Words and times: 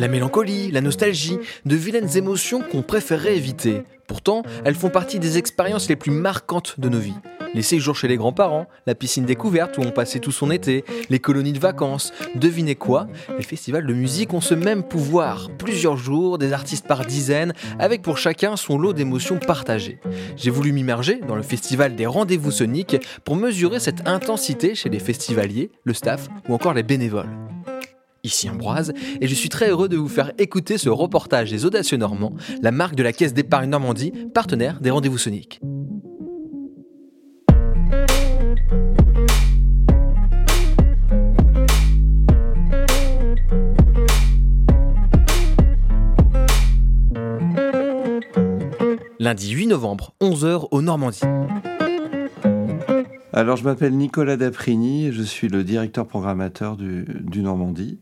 La 0.00 0.08
mélancolie, 0.08 0.70
la 0.70 0.80
nostalgie, 0.80 1.36
de 1.66 1.76
vilaines 1.76 2.16
émotions 2.16 2.62
qu'on 2.62 2.80
préférerait 2.80 3.36
éviter. 3.36 3.82
Pourtant, 4.06 4.42
elles 4.64 4.74
font 4.74 4.88
partie 4.88 5.18
des 5.18 5.36
expériences 5.36 5.90
les 5.90 5.94
plus 5.94 6.10
marquantes 6.10 6.80
de 6.80 6.88
nos 6.88 6.98
vies. 6.98 7.18
Les 7.52 7.60
séjours 7.60 7.96
chez 7.96 8.08
les 8.08 8.16
grands-parents, 8.16 8.66
la 8.86 8.94
piscine 8.94 9.26
découverte 9.26 9.76
où 9.76 9.82
on 9.82 9.90
passait 9.90 10.18
tout 10.18 10.32
son 10.32 10.50
été, 10.50 10.86
les 11.10 11.18
colonies 11.18 11.52
de 11.52 11.58
vacances. 11.58 12.14
Devinez 12.34 12.76
quoi? 12.76 13.08
Les 13.36 13.44
festivals 13.44 13.86
de 13.86 13.92
musique 13.92 14.32
ont 14.32 14.40
ce 14.40 14.54
même 14.54 14.84
pouvoir. 14.84 15.50
Plusieurs 15.58 15.98
jours, 15.98 16.38
des 16.38 16.54
artistes 16.54 16.86
par 16.86 17.04
dizaines, 17.04 17.52
avec 17.78 18.00
pour 18.00 18.16
chacun 18.16 18.56
son 18.56 18.78
lot 18.78 18.94
d'émotions 18.94 19.38
partagées. 19.38 20.00
J'ai 20.34 20.50
voulu 20.50 20.72
m'immerger 20.72 21.20
dans 21.28 21.36
le 21.36 21.42
festival 21.42 21.94
des 21.94 22.06
rendez-vous 22.06 22.52
soniques 22.52 22.96
pour 23.26 23.36
mesurer 23.36 23.80
cette 23.80 24.08
intensité 24.08 24.74
chez 24.74 24.88
les 24.88 24.98
festivaliers, 24.98 25.70
le 25.84 25.92
staff 25.92 26.28
ou 26.48 26.54
encore 26.54 26.72
les 26.72 26.84
bénévoles 26.84 27.28
ici 28.24 28.48
Ambroise, 28.48 28.92
et 29.20 29.28
je 29.28 29.34
suis 29.34 29.48
très 29.48 29.70
heureux 29.70 29.88
de 29.88 29.96
vous 29.96 30.08
faire 30.08 30.32
écouter 30.38 30.78
ce 30.78 30.88
reportage 30.88 31.50
des 31.50 31.64
Audacieux 31.64 31.96
Normands, 31.96 32.34
la 32.62 32.70
marque 32.70 32.94
de 32.94 33.02
la 33.02 33.12
Caisse 33.12 33.34
d'épargne 33.34 33.70
Normandie, 33.70 34.12
partenaire 34.34 34.80
des 34.80 34.90
rendez-vous 34.90 35.18
soniques. 35.18 35.60
Lundi 49.18 49.50
8 49.50 49.66
novembre, 49.66 50.14
11h 50.22 50.68
au 50.70 50.80
Normandie. 50.80 51.20
Alors, 53.32 53.56
je 53.56 53.62
m'appelle 53.62 53.96
Nicolas 53.96 54.36
Daprini, 54.36 55.12
je 55.12 55.22
suis 55.22 55.46
le 55.46 55.62
directeur 55.62 56.04
programmateur 56.04 56.76
du, 56.76 57.04
Normandie. 57.42 58.00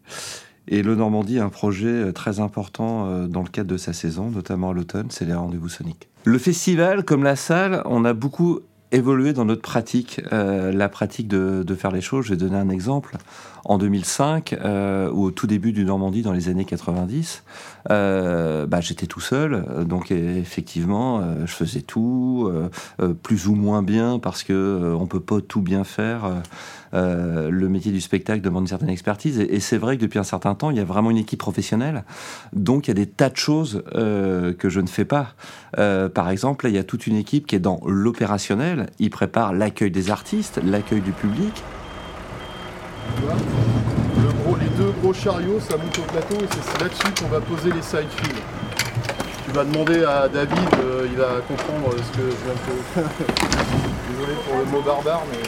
Et 0.69 0.83
le 0.83 0.95
Normandie 0.95 1.39
a 1.39 1.45
un 1.45 1.51
projet 1.51 1.87
euh, 1.87 2.13
très 2.13 2.41
important 2.41 3.07
euh, 3.07 3.27
dans 3.27 3.43
le 3.43 3.49
cadre 3.49 3.69
de 3.69 3.77
sa 3.77 3.93
saison, 3.93 4.31
notamment 4.31 4.71
à 4.71 4.73
l'automne, 4.75 5.07
c'est 5.11 5.25
les 5.25 5.35
rendez-vous 5.35 5.69
soniques. 5.69 6.09
Le 6.25 6.39
festival, 6.39 7.05
comme 7.05 7.25
la 7.25 7.37
salle, 7.37 7.83
on 7.87 8.05
a 8.05 8.13
beaucoup 8.13 8.61
évolué 8.93 9.33
dans 9.33 9.45
notre 9.45 9.63
pratique, 9.63 10.21
euh, 10.33 10.73
la 10.73 10.89
pratique 10.89 11.29
de, 11.29 11.65
faire 11.75 11.91
les 11.91 12.01
choses. 12.01 12.27
Je 12.27 12.31
vais 12.31 12.37
donner 12.37 12.57
un 12.57 12.71
exemple 12.71 13.17
en 13.65 13.79
2005, 13.79 14.55
euh, 14.55 15.11
ou 15.11 15.25
au 15.25 15.31
tout 15.31 15.47
début 15.47 15.73
du 15.73 15.85
Normandie 15.85 16.23
dans 16.23 16.33
les 16.33 16.49
années 16.49 16.65
90, 16.65 17.45
euh, 17.91 18.67
bah, 18.67 18.81
j'étais 18.81 19.07
tout 19.07 19.21
seul. 19.21 19.65
Donc 19.87 20.11
effectivement, 20.11 21.21
euh, 21.21 21.47
je 21.47 21.53
faisais 21.53 21.81
tout, 21.81 22.51
plus 23.23 23.49
ou 23.49 23.55
moins 23.55 23.83
bien, 23.83 24.19
parce 24.19 24.43
que 24.43 24.95
on 24.99 25.07
peut 25.07 25.21
pas 25.21 25.41
tout 25.41 25.63
bien 25.63 25.85
faire. 25.85 26.31
le 26.93 27.69
métier 27.69 27.93
du 27.93 28.01
spectacle 28.01 28.41
demande 28.41 28.65
une 28.65 28.69
certaine 28.69 28.91
expertise. 28.91 29.41
Et, 29.41 29.61
c'est 29.61 29.79
vrai 29.79 29.97
que 29.97 30.03
depuis 30.03 30.19
un 30.19 30.25
certain 30.25 30.55
temps, 30.55 30.71
il 30.71 30.77
y 30.77 30.81
a 30.81 30.85
vraiment 30.85 31.11
une 31.11 31.17
équipe 31.17 31.39
professionnelle. 31.39 32.05
Donc 32.53 32.87
il 32.87 32.91
y 32.91 32.93
a 32.93 32.95
des 32.95 33.07
tas 33.07 33.31
de 33.31 33.37
choses 33.37 33.83
que 33.93 34.69
je 34.69 34.81
ne 34.81 34.89
fais 34.89 35.05
pas. 35.05 35.35
par 35.77 36.31
exemple, 36.31 36.67
il 36.69 36.75
y 36.75 36.79
a 36.79 36.85
toute 36.85 37.07
une 37.07 37.17
équipe 37.17 37.47
qui 37.47 37.57
est 37.57 37.61
dans 37.61 37.81
l'opérationnel. 37.87 38.87
Ils 38.99 39.11
préparent 39.11 39.53
l'accueil 39.53 39.91
des 39.91 40.11
artistes, 40.11 40.61
l'accueil 40.63 41.01
du 41.01 41.13
public. 41.13 41.63
Gros 45.03 45.13
chariots, 45.13 45.61
ça 45.61 45.77
monte 45.77 45.99
au 45.99 46.13
plateau 46.13 46.37
et 46.37 46.49
c'est 46.51 46.83
là-dessus 46.83 47.13
qu'on 47.19 47.29
va 47.29 47.41
poser 47.41 47.71
les 47.71 47.83
side 47.83 48.09
films. 48.17 48.39
Tu 49.47 49.53
vas 49.53 49.65
demander 49.65 50.05
à 50.05 50.29
David, 50.29 50.69
euh, 50.83 51.07
il 51.11 51.17
va 51.17 51.41
comprendre 51.47 51.91
ce 51.97 52.19
que 52.19 52.25
je 52.25 52.37
viens 52.45 52.55
de 52.55 53.09
Désolé 54.11 54.35
pour 54.47 54.59
le 54.59 54.65
mot 54.67 54.83
barbare, 54.83 55.23
mais. 55.31 55.39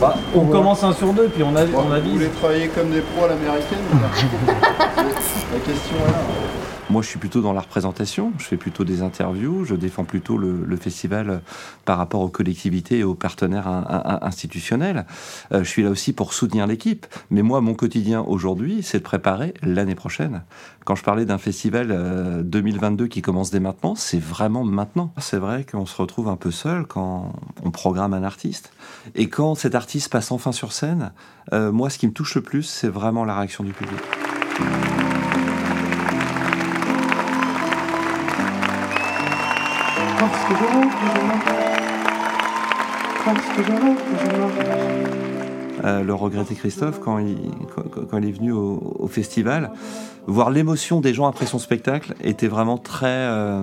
Bah, 0.00 0.14
on 0.34 0.46
commence 0.46 0.84
un 0.84 0.92
sur 0.92 1.12
deux, 1.12 1.28
puis 1.28 1.42
on, 1.42 1.54
a, 1.56 1.64
on 1.64 1.92
avise. 1.92 2.12
Vous 2.12 2.18
voulez 2.18 2.28
travailler 2.30 2.68
comme 2.68 2.90
des 2.90 3.00
pros 3.00 3.24
à 3.24 3.28
l'américaine 3.28 3.78
La 4.96 5.60
question 5.60 5.96
est 5.96 6.10
là. 6.10 6.63
Moi, 6.90 7.00
je 7.00 7.08
suis 7.08 7.18
plutôt 7.18 7.40
dans 7.40 7.54
la 7.54 7.62
représentation, 7.62 8.32
je 8.38 8.44
fais 8.44 8.58
plutôt 8.58 8.84
des 8.84 9.00
interviews, 9.00 9.64
je 9.64 9.74
défends 9.74 10.04
plutôt 10.04 10.36
le, 10.36 10.76
festival 10.76 11.40
par 11.84 11.96
rapport 11.96 12.20
aux 12.20 12.28
collectivités 12.28 12.98
et 12.98 13.04
aux 13.04 13.14
partenaires 13.14 13.66
institutionnels. 14.22 15.06
Euh, 15.52 15.64
je 15.64 15.68
suis 15.68 15.82
là 15.82 15.90
aussi 15.90 16.12
pour 16.12 16.34
soutenir 16.34 16.66
l'équipe. 16.66 17.06
Mais 17.30 17.42
moi, 17.42 17.60
mon 17.60 17.74
quotidien 17.74 18.20
aujourd'hui, 18.20 18.82
c'est 18.82 18.98
de 18.98 19.02
préparer 19.02 19.54
l'année 19.62 19.94
prochaine. 19.94 20.42
Quand 20.84 20.94
je 20.94 21.02
parlais 21.02 21.24
d'un 21.24 21.38
festival 21.38 22.42
2022 22.44 23.04
euh, 23.04 23.08
qui 23.08 23.22
commence 23.22 23.50
dès 23.50 23.60
maintenant, 23.60 23.94
c'est 23.94 24.20
vraiment 24.20 24.64
maintenant. 24.64 25.14
C'est 25.18 25.38
vrai 25.38 25.64
qu'on 25.64 25.86
se 25.86 25.96
retrouve 25.96 26.28
un 26.28 26.36
peu 26.36 26.50
seul 26.50 26.86
quand 26.86 27.32
on 27.64 27.70
programme 27.70 28.12
un 28.12 28.24
artiste. 28.24 28.72
Et 29.14 29.28
quand 29.28 29.54
cet 29.54 29.74
artiste 29.74 30.10
passe 30.10 30.30
enfin 30.32 30.52
sur 30.52 30.72
scène, 30.72 31.12
euh, 31.52 31.72
moi, 31.72 31.88
ce 31.88 31.98
qui 31.98 32.06
me 32.06 32.12
touche 32.12 32.34
le 32.34 32.42
plus, 32.42 32.64
c'est 32.64 32.88
vraiment 32.88 33.24
la 33.24 33.36
réaction 33.36 33.64
du 33.64 33.72
public. 33.72 34.00
Euh, 45.84 46.02
le 46.02 46.14
regrettait 46.14 46.54
Christophe 46.54 47.00
quand 47.00 47.18
il, 47.18 47.36
est 48.28 48.32
venu 48.32 48.52
au, 48.52 49.08
festival. 49.08 49.72
Voir 50.26 50.50
l'émotion 50.50 51.00
des 51.00 51.12
gens 51.12 51.26
après 51.26 51.46
son 51.46 51.58
spectacle 51.58 52.14
était 52.22 52.48
vraiment 52.48 52.78
très, 52.78 53.06
euh, 53.06 53.62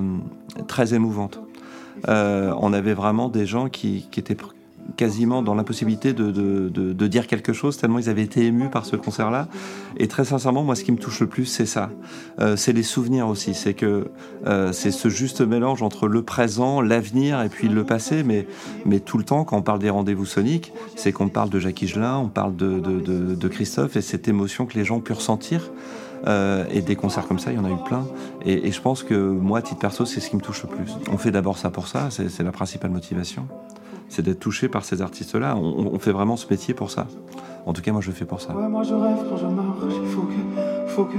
très 0.67 0.93
émouvante. 0.93 1.39
Euh, 2.07 2.53
on 2.59 2.73
avait 2.73 2.93
vraiment 2.93 3.29
des 3.29 3.45
gens 3.45 3.69
qui 3.69 4.07
étaient 4.15 4.37
quasiment 4.97 5.41
dans 5.41 5.55
l'impossibilité 5.55 6.13
de, 6.13 6.31
de, 6.31 7.07
dire 7.07 7.27
quelque 7.27 7.53
chose, 7.53 7.77
tellement 7.77 7.99
ils 7.99 8.09
avaient 8.09 8.23
été 8.23 8.45
émus 8.45 8.69
par 8.69 8.85
ce 8.85 8.95
concert-là. 8.95 9.47
Et 9.97 10.07
très 10.07 10.25
sincèrement, 10.25 10.63
moi, 10.63 10.75
ce 10.75 10.83
qui 10.83 10.91
me 10.91 10.97
touche 10.97 11.19
le 11.19 11.27
plus, 11.27 11.45
c'est 11.45 11.65
ça. 11.65 11.89
Euh, 12.39 12.55
c'est 12.55 12.73
les 12.73 12.83
souvenirs 12.83 13.27
aussi. 13.27 13.53
C'est 13.53 13.73
que 13.73 14.11
euh, 14.45 14.71
c'est 14.71 14.91
ce 14.91 15.09
juste 15.09 15.41
mélange 15.41 15.81
entre 15.81 16.07
le 16.07 16.21
présent, 16.23 16.81
l'avenir 16.81 17.41
et 17.41 17.49
puis 17.49 17.67
le 17.67 17.83
passé. 17.83 18.23
Mais, 18.23 18.47
mais 18.85 18.99
tout 18.99 19.17
le 19.17 19.23
temps, 19.23 19.43
quand 19.43 19.57
on 19.57 19.61
parle 19.61 19.79
des 19.79 19.89
rendez-vous 19.89 20.25
soniques, 20.25 20.71
c'est 20.95 21.11
qu'on 21.11 21.29
parle 21.29 21.49
de 21.49 21.59
Jacques 21.59 21.81
Higelin, 21.81 22.17
on 22.17 22.29
parle 22.29 22.55
de, 22.55 23.47
Christophe 23.47 23.97
et 23.97 24.01
cette 24.01 24.27
émotion 24.27 24.65
que 24.65 24.77
les 24.77 24.85
gens 24.85 24.97
ont 24.97 25.01
pu 25.01 25.13
ressentir. 25.13 25.71
Euh, 26.27 26.65
et 26.71 26.81
des 26.81 26.95
concerts 26.95 27.27
comme 27.27 27.39
ça, 27.39 27.51
il 27.51 27.57
y 27.57 27.59
en 27.59 27.65
a 27.65 27.71
eu 27.71 27.83
plein. 27.83 28.05
Et, 28.45 28.67
et 28.67 28.71
je 28.71 28.79
pense 28.79 29.01
que 29.01 29.15
moi, 29.15 29.63
titre 29.63 29.79
perso, 29.79 30.05
c'est 30.05 30.19
ce 30.19 30.29
qui 30.29 30.35
me 30.35 30.41
touche 30.41 30.61
le 30.63 30.69
plus. 30.69 30.91
On 31.11 31.17
fait 31.17 31.31
d'abord 31.31 31.57
ça 31.57 31.71
pour 31.71 31.87
ça, 31.87 32.09
c'est 32.11 32.43
la 32.43 32.51
principale 32.51 32.91
motivation 32.91 33.47
c'est 34.11 34.21
d'être 34.21 34.39
touché 34.41 34.67
par 34.67 34.83
ces 34.83 35.01
artistes-là. 35.01 35.55
On, 35.55 35.97
fait 35.97 36.11
vraiment 36.11 36.35
ce 36.35 36.45
métier 36.49 36.73
pour 36.73 36.91
ça. 36.91 37.07
En 37.65 37.71
tout 37.71 37.81
cas, 37.81 37.93
moi, 37.93 38.01
je 38.01 38.09
le 38.09 38.13
fais 38.13 38.25
pour 38.25 38.41
ça. 38.41 38.51
moi, 38.51 38.83
je 38.83 38.93
rêve 38.93 39.19
quand 39.29 39.37
je 39.37 39.45
marche. 39.45 39.93
Il 40.03 40.09
faut 40.09 40.23
que, 40.23 40.87
faut 40.87 41.05
que, 41.05 41.17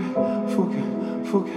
faut 0.49 0.65
que, 0.65 0.77
faut 1.25 1.41
que, 1.41 1.51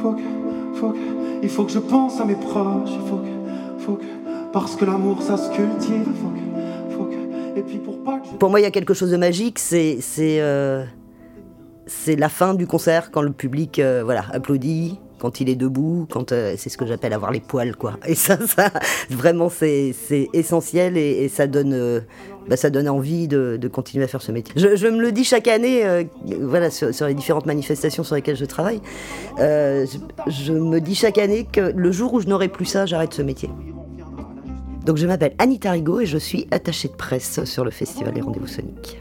faut 0.00 0.12
que, 0.12 0.78
faut 0.78 0.90
que. 0.92 0.98
Il 1.42 1.48
faut 1.48 1.64
que 1.64 1.72
je 1.72 1.80
pense 1.80 2.20
à 2.20 2.24
mes 2.24 2.36
proches. 2.36 2.90
Il 2.92 3.08
faut 3.08 3.16
que, 3.16 3.82
faut 3.82 3.94
que. 3.94 4.04
Parce 4.52 4.76
que 4.76 4.84
l'amour, 4.84 5.22
ça 5.22 5.36
se 5.36 5.50
cultive. 5.50 6.06
Faut 6.22 6.28
que, 6.28 6.94
faut 6.94 7.04
que. 7.06 7.58
Et 7.58 7.62
puis 7.62 7.78
pour 7.78 8.04
pas 8.04 8.20
que 8.20 8.36
Pour 8.36 8.50
moi, 8.50 8.60
il 8.60 8.62
y 8.62 8.66
a 8.66 8.70
quelque 8.70 8.94
chose 8.94 9.10
de 9.10 9.16
magique. 9.16 9.58
C'est, 9.58 9.98
c'est, 10.00 10.40
euh, 10.40 10.84
c'est 11.86 12.14
la 12.14 12.28
fin 12.28 12.54
du 12.54 12.68
concert 12.68 13.10
quand 13.10 13.22
le 13.22 13.32
public, 13.32 13.80
euh, 13.80 14.02
voilà, 14.04 14.26
applaudit 14.32 15.00
quand 15.18 15.40
il 15.40 15.48
est 15.48 15.56
debout, 15.56 16.06
quand 16.10 16.32
euh, 16.32 16.54
c'est 16.56 16.68
ce 16.68 16.76
que 16.76 16.86
j'appelle 16.86 17.12
avoir 17.12 17.30
les 17.30 17.40
poils, 17.40 17.76
quoi. 17.76 17.98
Et 18.06 18.14
ça, 18.14 18.38
ça 18.46 18.70
vraiment, 19.10 19.48
c'est 19.48 19.94
essentiel 20.32 20.96
et, 20.96 21.28
ça 21.28 21.46
donne, 21.46 21.72
euh, 21.72 22.00
bah, 22.48 22.56
ça 22.56 22.70
donne 22.70 22.88
envie 22.88 23.28
de, 23.28 23.58
continuer 23.72 24.04
à 24.04 24.08
faire 24.08 24.22
ce 24.22 24.32
métier. 24.32 24.54
Je, 24.56 24.86
me 24.86 25.00
le 25.00 25.12
dis 25.12 25.24
chaque 25.24 25.48
année, 25.48 25.84
euh, 25.84 26.04
voilà, 26.40 26.70
sur, 26.70 27.06
les 27.06 27.14
différentes 27.14 27.46
manifestations 27.46 28.04
sur 28.04 28.14
lesquelles 28.14 28.36
je 28.36 28.44
travaille. 28.44 28.80
Je, 29.38 30.52
me 30.52 30.80
dis 30.80 30.94
chaque 30.94 31.18
année 31.18 31.46
que 31.50 31.72
le 31.74 31.92
jour 31.92 32.14
où 32.14 32.20
je 32.20 32.26
n'aurai 32.26 32.48
plus 32.48 32.66
ça, 32.66 32.86
j'arrête 32.86 33.14
ce 33.14 33.22
métier. 33.22 33.50
Donc 34.84 34.98
je 34.98 35.06
m'appelle 35.06 35.34
Anita 35.38 35.72
Rigaud 35.72 36.00
et 36.00 36.06
je 36.06 36.16
suis 36.16 36.46
attachée 36.52 36.86
de 36.86 36.94
presse 36.94 37.44
sur 37.44 37.64
le 37.64 37.72
festival 37.72 38.14
des 38.14 38.20
rendez-vous 38.20 38.46
soniques. 38.46 38.98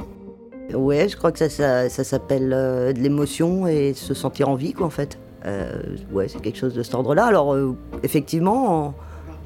Ouais, 0.74 1.08
je 1.08 1.16
crois 1.16 1.32
que 1.32 1.38
ça, 1.38 1.48
ça, 1.48 1.90
ça 1.90 2.04
s'appelle 2.04 2.50
de 2.50 3.00
l'émotion 3.00 3.68
et 3.68 3.94
se 3.94 4.16
sentir 4.16 4.50
en 4.50 4.56
vie, 4.56 4.74
quoi, 4.74 4.88
en 4.88 4.90
fait. 4.90 5.20
Euh, 5.46 5.72
ouais, 6.12 6.28
c'est 6.28 6.42
quelque 6.42 6.58
chose 6.58 6.74
de 6.74 6.84
cet 6.84 6.96
ordre-là. 6.96 7.26
Alors, 7.26 7.54
euh, 7.54 7.76
effectivement, 8.04 8.94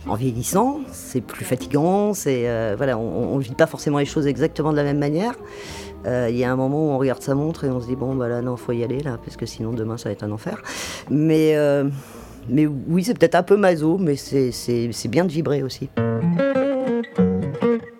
en, 0.08 0.16
vieillissant, 0.16 0.80
c'est 0.92 1.22
plus 1.22 1.46
fatigant. 1.46 2.14
C'est 2.14 2.50
euh, 2.50 2.76
voilà, 2.78 2.98
on 2.98 3.38
ne 3.38 3.42
vit 3.42 3.56
pas 3.56 3.68
forcément 3.68 3.98
les 3.98 4.06
choses 4.06 4.28
exactement 4.28 4.72
de 4.72 4.78
la 4.78 4.84
même 4.84 5.00
manière. 5.00 5.34
Il 6.06 6.36
y 6.36 6.46
a 6.46 6.52
un 6.52 6.56
moment 6.56 6.88
où 6.88 6.90
on 6.92 6.98
regarde 6.98 7.22
sa 7.22 7.36
montre 7.36 7.66
et 7.66 7.70
on 7.70 7.82
se 7.82 7.88
dit 7.88 7.98
bon, 7.98 8.16
bah 8.16 8.30
là, 8.30 8.42
non, 8.42 8.56
faut 8.56 8.72
y 8.72 8.84
aller 8.84 9.00
là, 9.00 9.18
parce 9.24 9.36
que 9.36 9.46
sinon 9.46 9.74
demain 9.74 9.98
ça 9.98 10.08
va 10.08 10.14
être 10.14 10.24
un 10.24 10.32
enfer. 10.32 10.62
Mais 11.10 11.56
mais 12.48 12.66
oui, 12.66 13.04
c'est 13.04 13.18
peut-être 13.18 13.36
un 13.36 13.44
peu 13.44 13.58
maso, 13.58 13.98
mais 13.98 14.16
c'est 14.16 15.08
bien 15.10 15.26
de 15.26 15.32
vibrer 15.32 15.62
aussi. 15.62 15.90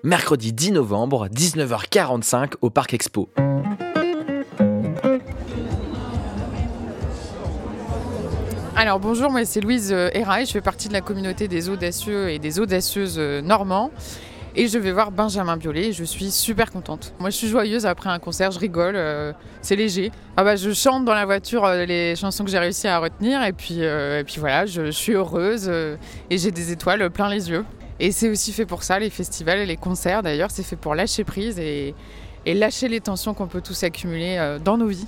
Mercredi 0.02 0.54
10 0.54 0.72
novembre, 0.72 1.28
19h45 1.28 2.54
au 2.62 2.70
Parc 2.70 2.94
Expo. 2.94 3.30
Alors 8.80 9.02
bonjour, 9.02 9.30
moi 9.30 9.44
c'est 9.44 9.60
Louise 9.60 9.92
Héraille, 9.92 10.44
euh, 10.44 10.46
je 10.46 10.54
fais 10.54 10.62
partie 10.62 10.88
de 10.88 10.94
la 10.94 11.02
communauté 11.02 11.50
des 11.50 11.68
audacieux 11.68 12.30
et 12.30 12.40
des 12.40 12.62
audacieuses 12.62 13.18
euh, 13.20 13.42
normands. 13.42 13.92
Et 14.56 14.70
je 14.70 14.78
vais 14.78 14.94
voir 14.94 15.12
Benjamin 15.12 15.58
Biolay 15.58 15.92
je 15.92 16.06
suis 16.06 16.32
super 16.32 16.72
contente. 16.72 17.14
Moi, 17.20 17.30
je 17.30 17.36
suis 17.36 17.50
joyeuse 17.50 17.86
après 17.86 18.10
un 18.10 18.20
concert, 18.20 18.52
je 18.52 18.60
rigole, 18.60 18.96
euh, 18.96 19.34
c'est 19.62 19.76
léger. 19.76 20.14
Ah 20.38 20.46
bah, 20.46 20.56
je 20.56 20.72
chante 20.72 21.04
dans 21.04 21.14
la 21.14 21.26
voiture 21.26 21.68
les 21.70 22.16
chansons 22.16 22.46
que 22.46 22.50
j'ai 22.50 22.58
réussi 22.58 22.88
à 22.88 23.00
retenir 23.00 23.44
et 23.44 23.52
puis, 23.52 23.82
et 23.82 24.24
puis 24.26 24.40
voilà, 24.40 24.66
je, 24.66 24.92
suis 24.92 25.12
heureuse 25.12 25.68
et 25.68 26.38
j'ai 26.38 26.52
des 26.52 26.72
étoiles 26.72 27.10
plein 27.10 27.28
les 27.28 27.50
yeux. 27.50 27.66
Et 28.00 28.14
c'est 28.14 28.30
aussi 28.30 28.54
fait 28.54 28.66
pour 28.66 28.84
ça, 28.84 28.98
les 28.98 29.10
festivals 29.10 29.60
et 29.60 29.66
les 29.66 29.76
concerts 29.76 30.24
d'ailleurs, 30.24 30.52
c'est 30.52 30.64
fait 30.64 30.78
pour 30.78 30.96
lâcher 30.96 31.26
prise 31.26 31.60
et, 31.60 31.96
lâcher 32.46 32.88
les 32.88 33.02
tensions 33.02 33.34
qu'on 33.34 33.48
peut 33.48 33.62
tous 33.62 33.84
accumuler 33.84 34.58
dans 34.64 34.78
nos 34.78 34.88
vies. 34.88 35.08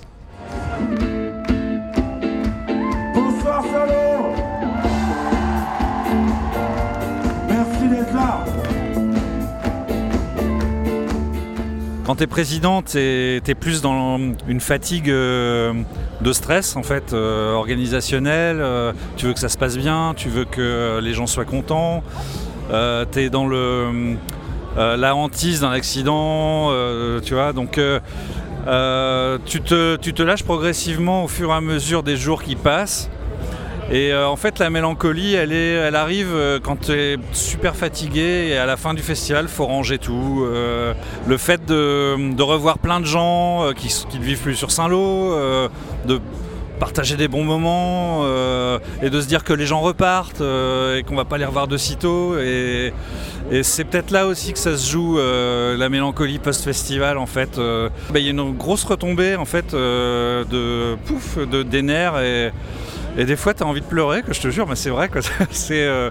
Quand 12.04 12.16
tu 12.16 12.24
es 12.24 12.26
président, 12.26 12.82
tu 12.82 12.98
es, 12.98 13.54
plus 13.54 13.80
dans 13.80 14.18
une 14.48 14.60
fatigue 14.60 15.08
euh, 15.08 15.72
de 16.20 16.32
stress 16.32 16.74
en 16.74 16.82
fait, 16.82 17.12
euh, 17.12 17.52
organisationnel. 17.52 18.56
euh, 18.60 18.92
tu 19.16 19.26
veux 19.26 19.32
que 19.32 19.38
ça 19.38 19.48
se 19.48 19.56
passe 19.56 19.76
bien, 19.76 20.12
tu 20.16 20.28
veux 20.28 20.44
que 20.44 20.98
les 21.00 21.14
gens 21.14 21.28
soient 21.28 21.44
contents. 21.44 22.02
tu 22.68 23.20
es 23.20 23.30
dans 23.30 23.46
le, 23.46 24.16
la 24.76 25.14
hantise 25.14 25.60
d'un 25.60 25.70
accident, 25.70 26.70
tu 27.22 27.34
vois. 27.34 27.52
Donc 27.52 27.78
tu 29.46 29.60
te 29.60 30.22
lâches 30.22 30.44
progressivement 30.44 31.24
au 31.24 31.28
fur 31.28 31.50
et 31.50 31.54
à 31.54 31.60
mesure 31.60 32.02
des 32.02 32.16
jours 32.16 32.42
qui 32.42 32.56
passent. 32.56 33.10
Et 33.90 34.12
euh, 34.12 34.28
en 34.28 34.36
fait, 34.36 34.58
la 34.58 34.70
mélancolie, 34.70 35.34
elle, 35.34 35.52
est, 35.52 35.72
elle 35.72 35.96
arrive 35.96 36.32
euh, 36.32 36.60
quand 36.62 36.76
tu 36.82 36.92
es 36.92 37.16
super 37.32 37.76
fatigué 37.76 38.48
et 38.50 38.56
à 38.56 38.66
la 38.66 38.76
fin 38.76 38.94
du 38.94 39.02
festival, 39.02 39.48
faut 39.48 39.66
ranger 39.66 39.98
tout. 39.98 40.44
Euh, 40.44 40.94
le 41.26 41.36
fait 41.36 41.64
de, 41.66 42.42
revoir 42.42 42.78
plein 42.78 43.00
de 43.00 43.06
gens 43.06 43.72
qui 43.76 44.18
ne 44.18 44.24
vivent 44.24 44.40
plus 44.40 44.54
sur 44.54 44.70
Saint-Lô, 44.70 45.36
de 46.06 46.20
partager 46.80 47.16
des 47.16 47.28
bons 47.28 47.44
moments 47.44 48.26
et 49.00 49.08
de 49.08 49.20
se 49.20 49.26
dire 49.26 49.44
que 49.44 49.52
les 49.52 49.66
gens 49.66 49.80
repartent 49.80 50.40
et 50.40 51.02
qu'on 51.04 51.14
va 51.14 51.24
pas 51.24 51.38
les 51.38 51.44
revoir 51.44 51.68
de 51.68 51.76
sitôt. 51.76 52.36
Et, 52.38 52.92
et 53.52 53.62
c'est 53.62 53.84
peut-être 53.84 54.10
là 54.10 54.26
aussi 54.26 54.52
que 54.52 54.58
ça 54.58 54.76
se 54.76 54.90
joue, 54.90 55.18
la 55.18 55.88
mélancolie 55.88 56.40
post-festival 56.40 57.16
en 57.16 57.26
fait. 57.26 57.56
Bah, 57.56 58.18
Il 58.18 58.24
y 58.24 58.26
a 58.28 58.30
une 58.32 58.56
grosse 58.56 58.84
retombée 58.84 59.36
en 59.36 59.44
fait 59.44 59.72
de 59.72 60.96
pouf, 61.06 61.38
de, 61.38 61.62
des 61.62 61.82
nerfs 61.82 62.18
et, 62.20 62.50
et 63.16 63.24
des 63.24 63.36
fois, 63.36 63.52
tu 63.52 63.62
as 63.62 63.66
envie 63.66 63.80
de 63.80 63.86
pleurer, 63.86 64.22
que 64.22 64.32
je 64.32 64.40
te 64.40 64.48
jure, 64.48 64.66
mais 64.66 64.76
c'est 64.76 64.90
vrai 64.90 65.10
euh, 65.70 66.10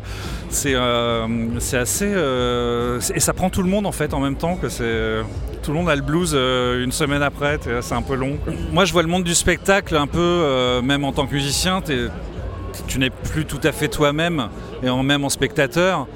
euh, 0.66 1.28
c'est 1.60 1.78
assez. 1.78 2.06
euh, 2.06 3.00
et 3.16 3.20
ça 3.20 3.34
prend 3.34 3.50
tout 3.50 3.64
le 3.64 3.70
monde 3.70 3.88
en 3.88 3.92
fait 3.92 4.14
en 4.14 4.20
même 4.20 4.36
temps 4.36 4.56
que 4.56 4.70
c'est. 4.70 5.22
Tout 5.64 5.72
le 5.72 5.78
monde 5.78 5.90
a 5.90 5.96
le 5.96 6.02
blues 6.02 6.34
une 6.34 6.92
semaine 6.92 7.22
après, 7.22 7.60
c'est 7.82 7.94
un 7.94 8.02
peu 8.02 8.16
long. 8.16 8.38
Moi, 8.72 8.86
je 8.86 8.94
vois 8.94 9.04
le 9.04 9.08
monde 9.08 9.24
du 9.24 9.36
spectacle 9.36 9.96
un 9.96 10.08
peu, 10.08 10.82
même 10.84 11.04
en 11.04 11.12
tant 11.12 11.28
que 11.28 11.34
musicien, 11.34 11.82
tu 11.82 13.00
n'es 13.00 13.12
plus 13.12 13.46
tout 13.46 13.60
à 13.64 13.72
fait 13.72 13.88
toi-même, 13.88 14.50
et 14.82 14.90
en, 14.90 15.04
même 15.04 15.24
en 15.24 15.30
spectateur. 15.30 16.08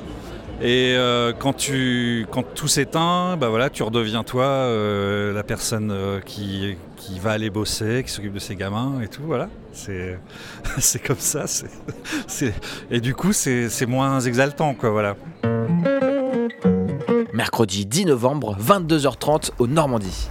Et 0.62 0.96
euh, 0.96 1.34
quand, 1.38 1.54
tu, 1.54 2.26
quand 2.32 2.44
tout 2.44 2.70
s'éteint, 2.70 3.36
bah 3.36 3.50
voilà, 3.50 3.70
tu 3.70 3.84
redeviens 3.84 4.24
toi, 4.24 4.46
euh, 4.46 5.34
la 5.34 5.44
personne 5.44 5.92
euh, 5.92 6.22
qui, 6.22 6.78
qui 6.96 7.20
va 7.20 7.32
aller 7.32 7.50
bosser, 7.50 8.04
qui 8.06 8.12
s'occupe 8.12 8.34
de 8.34 8.40
ses 8.40 8.56
gamins 8.56 9.02
et 9.02 9.10
tout. 9.10 9.24
Voilà, 9.26 9.50
c'est 9.74 10.18
comme 11.06 11.20
ça. 11.20 11.46
Et 12.92 13.02
du 13.02 13.14
coup, 13.14 13.34
c'est 13.34 13.70
c'est 13.70 13.86
moins 13.86 14.22
exaltant, 14.22 14.76
quoi. 14.76 14.92
Voilà. 14.92 15.16
Mercredi 17.34 17.86
10 17.86 18.06
novembre, 18.06 18.58
22h30 18.58 19.52
au 19.60 19.68
Normandie. 19.68 20.30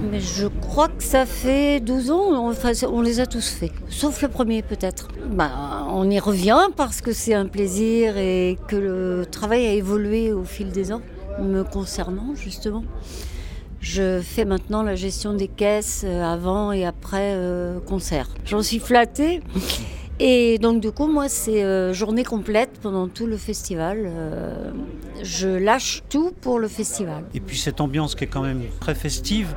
Mais 0.00 0.20
je 0.20 0.46
crois 0.46 0.88
que 0.88 1.02
ça 1.02 1.26
fait 1.26 1.80
12 1.80 2.10
ans, 2.12 2.54
on 2.92 3.00
les 3.00 3.20
a 3.20 3.26
tous 3.26 3.48
faits, 3.48 3.72
sauf 3.88 4.22
le 4.22 4.28
premier 4.28 4.62
peut-être. 4.62 5.08
Bah, 5.28 5.86
on 5.90 6.08
y 6.08 6.20
revient 6.20 6.68
parce 6.76 7.00
que 7.00 7.12
c'est 7.12 7.34
un 7.34 7.46
plaisir 7.46 8.16
et 8.16 8.58
que 8.68 8.76
le 8.76 9.26
travail 9.26 9.66
a 9.66 9.72
évolué 9.72 10.32
au 10.32 10.44
fil 10.44 10.70
des 10.70 10.92
ans, 10.92 11.02
me 11.42 11.64
concernant 11.64 12.34
justement. 12.36 12.84
Je 13.80 14.20
fais 14.20 14.44
maintenant 14.44 14.82
la 14.82 14.94
gestion 14.94 15.34
des 15.34 15.48
caisses 15.48 16.02
euh, 16.04 16.22
avant 16.22 16.72
et 16.72 16.84
après 16.84 17.34
euh, 17.34 17.78
concert. 17.80 18.28
J'en 18.44 18.62
suis 18.62 18.80
flattée. 18.80 19.40
Et 20.20 20.58
donc 20.58 20.80
du 20.80 20.90
coup, 20.90 21.06
moi, 21.06 21.28
c'est 21.28 21.62
euh, 21.62 21.92
journée 21.92 22.24
complète 22.24 22.70
pendant 22.82 23.08
tout 23.08 23.26
le 23.26 23.36
festival. 23.36 24.04
Euh, 24.06 24.70
je 25.22 25.48
lâche 25.48 26.02
tout 26.08 26.32
pour 26.40 26.58
le 26.58 26.68
festival. 26.68 27.24
Et 27.34 27.40
puis 27.40 27.56
cette 27.56 27.80
ambiance 27.80 28.14
qui 28.14 28.24
est 28.24 28.28
quand 28.28 28.42
même 28.42 28.62
très 28.80 28.94
festive, 28.94 29.54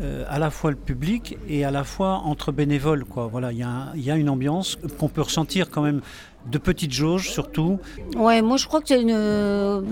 euh, 0.00 0.24
à 0.28 0.38
la 0.38 0.50
fois 0.50 0.70
le 0.70 0.76
public 0.76 1.38
et 1.48 1.64
à 1.64 1.70
la 1.70 1.82
fois 1.82 2.22
entre 2.24 2.52
bénévoles. 2.52 3.04
Quoi. 3.04 3.26
Voilà, 3.26 3.52
il 3.52 3.58
y, 3.58 3.62
a 3.62 3.92
y 3.96 4.10
une 4.18 4.28
ambiance 4.28 4.78
qu'on 4.98 5.08
peut 5.08 5.22
ressentir 5.22 5.70
quand 5.70 5.82
même 5.82 6.00
de 6.50 6.58
petites 6.58 6.92
jauges 6.92 7.30
surtout. 7.30 7.78
Ouais, 8.16 8.42
moi 8.42 8.56
je 8.56 8.66
crois 8.66 8.82
que 8.82 8.88
c'est 8.88 9.00
une, 9.00 9.84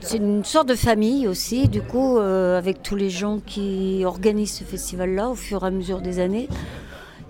c'est 0.00 0.18
une 0.18 0.44
sorte 0.44 0.68
de 0.68 0.74
famille 0.74 1.26
aussi, 1.26 1.68
du 1.68 1.80
coup, 1.80 2.18
avec 2.18 2.82
tous 2.82 2.96
les 2.96 3.08
gens 3.08 3.38
qui 3.38 4.02
organisent 4.04 4.58
ce 4.58 4.64
festival-là 4.64 5.30
au 5.30 5.34
fur 5.34 5.64
et 5.64 5.68
à 5.68 5.70
mesure 5.70 6.02
des 6.02 6.18
années. 6.18 6.48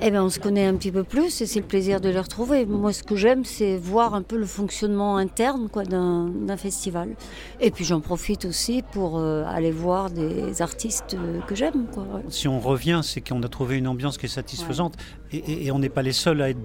Eh 0.01 0.11
ben, 0.11 0.23
on 0.23 0.29
se 0.29 0.39
connaît 0.39 0.67
un 0.67 0.75
petit 0.75 0.93
peu 0.93 1.05
plus 1.05 1.41
et 1.41 1.47
c'est 1.47 1.61
le 1.61 1.65
plaisir 1.67 2.03
de 2.03 2.11
les 2.11 2.21
retrouver. 2.21 2.67
Moi, 2.67 2.93
ce 2.93 3.03
que 3.03 3.17
j'aime, 3.17 3.47
c'est 3.47 3.79
voir 3.79 4.15
un 4.15 4.21
peu 4.21 4.37
le 4.37 4.45
fonctionnement 4.45 5.17
interne 5.17 5.71
quoi, 5.71 5.85
d'un, 5.85 6.27
d'un 6.29 6.59
festival. 6.59 7.17
Et 7.61 7.71
puis, 7.71 7.85
j'en 7.87 8.01
profite 8.01 8.45
aussi 8.45 8.83
pour 8.93 9.19
euh, 9.19 9.45
aller 9.47 9.71
voir 9.71 10.11
des 10.11 10.61
artistes 10.61 11.15
euh, 11.15 11.41
que 11.47 11.55
j'aime. 11.55 11.87
Quoi. 11.95 12.07
Si 12.29 12.47
on 12.47 12.61
revient, 12.61 13.01
c'est 13.03 13.23
qu'on 13.27 13.43
a 13.43 13.49
trouvé 13.49 13.79
une 13.79 13.89
ambiance 13.89 14.19
qui 14.19 14.27
est 14.27 14.29
satisfaisante 14.29 14.95
et, 15.33 15.39
et- 15.39 15.67
et 15.67 15.73
on 15.73 15.79
n'est 15.79 15.89
pas 15.89 16.03
les 16.03 16.13
seuls 16.13 16.43
à 16.43 16.51
être 16.51 16.59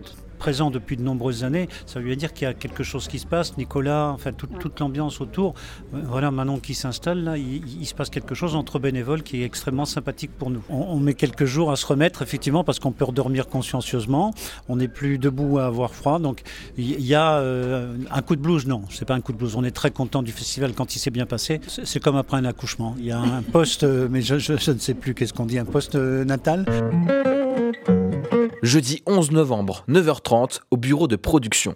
présents 0.45 0.71
depuis 0.71 0.97
de 0.97 1.03
nombreuses 1.03 1.43
années. 1.43 1.67
Ça 1.85 1.99
veut 1.99 2.15
dire 2.15 2.33
qu'il 2.33 2.45
y 2.47 2.49
a 2.49 2.55
quelque 2.55 2.83
chose 2.83 3.07
qui 3.07 3.19
se 3.19 3.27
passe. 3.27 3.57
Nicolas, 3.57 4.09
enfin 4.15 4.31
toute, 4.33 4.57
toute 4.59 4.79
l'ambiance 4.79 5.21
autour, 5.21 5.53
euh, 5.93 5.99
voilà 6.13 6.31
Manon 6.31 6.57
qui 6.59 6.73
s'installe 6.73 7.23
là, 7.23 7.37
il, 7.37 7.61
il 7.81 7.85
se 7.85 7.93
passe 7.93 8.09
quelque 8.09 8.33
chose 8.33 8.55
entre 8.55 8.79
bénévoles 8.79 9.21
qui 9.21 9.41
est 9.41 9.45
extrêmement 9.45 9.85
sympathique 9.85 10.31
pour 10.39 10.49
nous. 10.49 10.63
On, 10.69 10.81
on 10.95 10.99
met 10.99 11.13
quelques 11.13 11.45
jours 11.45 11.69
à 11.71 11.75
se 11.75 11.85
remettre 11.85 12.23
effectivement 12.23 12.63
parce 12.63 12.79
qu'on 12.79 12.91
peut 12.91 13.05
redormir 13.05 13.47
consciencieusement. 13.47 14.33
On 14.67 14.77
n'est 14.77 14.87
plus 14.87 15.19
debout 15.19 15.59
à 15.59 15.65
avoir 15.65 15.93
froid, 15.93 16.17
donc 16.17 16.41
il 16.77 17.05
y 17.05 17.13
a 17.13 17.35
euh, 17.35 17.95
un 18.09 18.21
coup 18.23 18.35
de 18.35 18.41
blues. 18.41 18.65
Non, 18.65 18.81
c'est 18.89 19.05
pas 19.05 19.13
un 19.13 19.21
coup 19.21 19.33
de 19.33 19.37
blues. 19.37 19.55
On 19.55 19.63
est 19.63 19.75
très 19.81 19.91
content 19.91 20.23
du 20.23 20.31
festival 20.31 20.73
quand 20.73 20.95
il 20.95 20.99
s'est 20.99 21.11
bien 21.11 21.27
passé. 21.27 21.61
C'est 21.67 21.99
comme 22.01 22.15
après 22.17 22.37
un 22.37 22.45
accouchement. 22.45 22.95
Il 22.97 23.05
y 23.05 23.11
a 23.11 23.19
un 23.19 23.43
poste, 23.43 23.83
euh, 23.83 24.07
mais 24.09 24.21
je, 24.23 24.39
je- 24.39 24.57
je 24.57 24.71
ne 24.71 24.79
sais 24.79 24.95
plus 24.95 25.13
qu'est-ce 25.13 25.33
qu'on 25.33 25.45
dit, 25.45 25.59
un 25.59 25.65
poste 25.65 25.95
natal. 25.95 26.65
Jeudi 28.63 29.01
11 29.07 29.31
novembre, 29.31 29.83
9h30 29.89 30.59
au 30.69 30.77
bureau 30.77 31.07
de 31.07 31.15
production. 31.15 31.75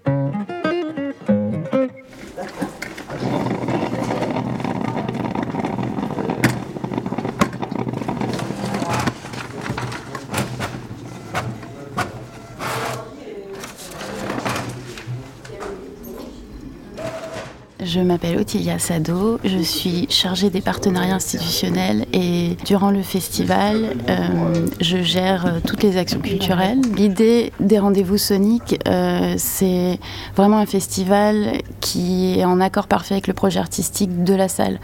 Je 17.96 18.02
m'appelle 18.02 18.38
Ottilia 18.38 18.78
Sado, 18.78 19.40
je 19.46 19.58
suis 19.60 20.06
chargée 20.10 20.50
des 20.50 20.60
partenariats 20.60 21.16
institutionnels 21.16 22.06
et 22.12 22.58
durant 22.66 22.92
le 22.92 23.02
festival, 23.02 23.96
euh, 24.10 24.68
je 24.82 24.98
gère 24.98 25.46
euh, 25.46 25.60
toutes 25.66 25.82
les 25.82 25.96
actions 25.96 26.20
culturelles. 26.20 26.82
L'idée 26.98 27.54
des 27.62 27.80
rendez-vous 27.80 28.18
soniques, 28.18 28.78
euh, 28.90 29.36
c'est 29.38 29.98
vraiment 30.36 30.58
un 30.58 30.66
festival 30.66 31.62
qui 31.80 32.38
est 32.38 32.44
en 32.44 32.60
accord 32.60 32.88
parfait 32.88 33.14
avec 33.14 33.28
le 33.28 33.34
projet 33.34 33.62
artistique 33.62 34.26
de 34.26 34.34
la 34.34 34.50
salle. 34.50 34.82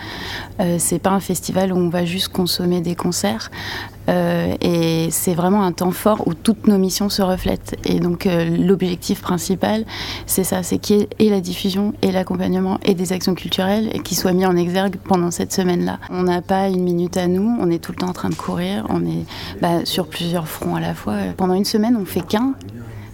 Euh, 0.61 0.77
c'est 0.79 0.99
pas 0.99 1.09
un 1.09 1.19
festival 1.19 1.73
où 1.73 1.77
on 1.77 1.89
va 1.89 2.05
juste 2.05 2.29
consommer 2.29 2.79
des 2.79 2.95
concerts. 2.95 3.51
Euh, 4.09 4.55
et 4.61 5.09
c'est 5.11 5.33
vraiment 5.33 5.63
un 5.63 5.71
temps 5.71 5.91
fort 5.91 6.27
où 6.27 6.33
toutes 6.33 6.67
nos 6.67 6.77
missions 6.77 7.09
se 7.09 7.21
reflètent. 7.21 7.75
Et 7.85 7.99
donc 7.99 8.25
euh, 8.25 8.45
l'objectif 8.45 9.21
principal, 9.21 9.85
c'est 10.25 10.43
ça, 10.43 10.63
c'est 10.63 10.77
qu'il 10.77 11.07
y 11.19 11.27
ait 11.27 11.29
la 11.29 11.41
diffusion 11.41 11.93
et 12.01 12.11
l'accompagnement 12.11 12.79
et 12.83 12.93
des 12.93 13.13
actions 13.13 13.35
culturelles 13.35 14.01
qui 14.03 14.15
soient 14.15 14.33
mis 14.33 14.45
en 14.45 14.55
exergue 14.55 14.97
pendant 15.03 15.31
cette 15.31 15.53
semaine-là. 15.53 15.99
On 16.09 16.23
n'a 16.23 16.41
pas 16.41 16.67
une 16.67 16.83
minute 16.83 17.17
à 17.17 17.27
nous, 17.27 17.57
on 17.59 17.69
est 17.69 17.79
tout 17.79 17.91
le 17.91 17.97
temps 17.97 18.09
en 18.09 18.13
train 18.13 18.29
de 18.29 18.35
courir, 18.35 18.85
on 18.89 19.05
est 19.05 19.25
bah, 19.61 19.85
sur 19.85 20.07
plusieurs 20.07 20.47
fronts 20.47 20.75
à 20.75 20.81
la 20.81 20.93
fois. 20.93 21.15
Pendant 21.37 21.53
une 21.53 21.65
semaine, 21.65 21.95
on 21.99 22.05
fait 22.05 22.25
qu'un, 22.25 22.53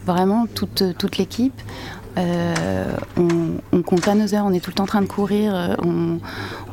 vraiment 0.05 0.47
toute, 0.47 0.83
toute 0.97 1.17
l'équipe. 1.17 1.59
Euh, 2.17 2.97
on, 3.15 3.81
compte 3.83 4.03
pas 4.03 4.15
nos 4.15 4.33
heures, 4.33 4.45
on 4.45 4.53
est 4.53 4.59
tout 4.59 4.71
le 4.71 4.75
temps 4.75 4.83
en 4.83 4.87
train 4.87 5.01
de 5.01 5.07
courir, 5.07 5.55
euh, 5.55 5.75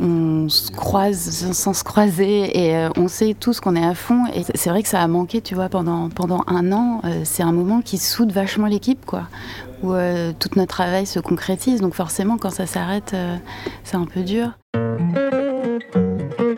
on, 0.00 0.48
se 0.48 0.72
croise 0.72 1.52
sans 1.52 1.72
se 1.72 1.84
croiser 1.84 2.58
et 2.58 2.76
euh, 2.76 2.88
on 2.96 3.08
sait 3.08 3.36
tous 3.38 3.60
qu'on 3.60 3.76
est 3.76 3.84
à 3.84 3.94
fond. 3.94 4.24
Et 4.34 4.42
c'est 4.54 4.70
vrai 4.70 4.82
que 4.82 4.88
ça 4.88 5.00
a 5.00 5.06
manqué, 5.06 5.40
tu 5.40 5.54
vois, 5.54 5.68
pendant, 5.68 6.10
un 6.46 6.72
an. 6.72 7.02
C'est 7.24 7.42
un 7.42 7.52
moment 7.52 7.82
qui 7.82 7.98
soude 7.98 8.32
vachement 8.32 8.66
l'équipe, 8.66 9.04
quoi, 9.04 9.28
où 9.82 9.92
tout 10.38 10.48
notre 10.56 10.74
travail 10.74 11.06
se 11.06 11.20
concrétise. 11.20 11.80
Donc 11.80 11.94
forcément, 11.94 12.36
quand 12.36 12.50
ça 12.50 12.66
s'arrête, 12.66 13.14
c'est 13.84 13.96
un 13.96 14.06
peu 14.06 14.22
dur. 14.22 14.50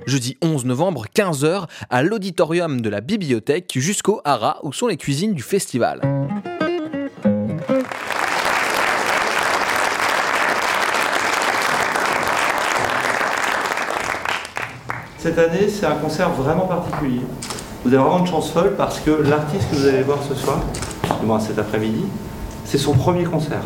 Jeudi 0.07 0.37
11 0.43 0.65
novembre, 0.65 1.07
15h, 1.15 1.67
à 1.91 2.03
l'auditorium 2.03 2.81
de 2.81 2.89
la 2.89 3.01
bibliothèque 3.01 3.73
jusqu'au 3.77 4.21
Hara, 4.25 4.61
où 4.63 4.73
sont 4.73 4.87
les 4.87 4.97
cuisines 4.97 5.35
du 5.35 5.43
festival. 5.43 6.01
Cette 15.27 15.41
année, 15.41 15.69
c'est 15.69 15.87
un 15.87 15.97
concert 15.97 16.31
vraiment 16.31 16.67
particulier. 16.67 17.23
Vous 17.85 17.93
avez 17.93 18.01
vraiment 18.01 18.21
une 18.21 18.29
chance 18.29 18.49
folle 18.53 18.75
parce 18.77 19.01
que 19.01 19.11
l'artiste 19.11 19.69
que 19.69 19.75
vous 19.75 19.89
allez 19.89 20.03
voir 20.05 20.19
ce 20.23 20.37
soir, 20.37 20.61
du 21.19 21.27
moins 21.27 21.41
cet 21.41 21.59
après-midi, 21.59 22.05
c'est 22.65 22.79
son 22.79 22.93
premier 22.93 23.25
concert. 23.25 23.63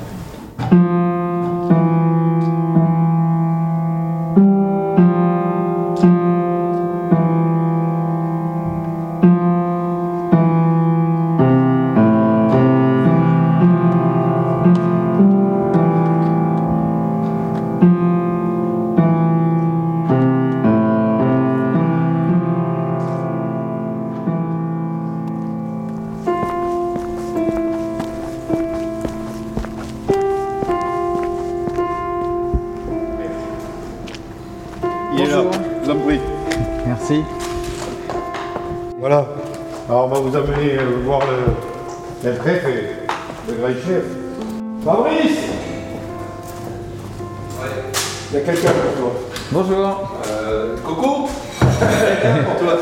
Chef. 43.69 44.05
Fabrice 44.85 45.39
Il 48.33 48.35
y 48.35 48.37
a 48.39 48.41
quelqu'un 48.41 48.71
pour 48.71 48.95
toi. 49.11 49.13
Bonjour. 49.53 50.19
Coco 50.85 51.11
pour 51.61 52.57
toi. 52.59 52.79